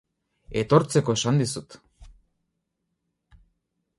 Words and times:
Etortzeko 0.61 1.15
esan 1.19 1.37
dizut. 1.43 1.77